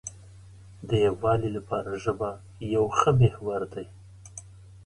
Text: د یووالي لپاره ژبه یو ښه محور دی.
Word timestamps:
د 0.87 0.89
یووالي 1.05 1.49
لپاره 1.57 1.99
ژبه 2.03 2.29
یو 2.75 2.85
ښه 2.97 3.11
محور 3.19 3.61
دی. 3.73 3.87